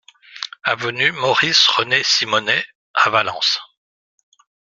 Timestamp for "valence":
3.11-3.59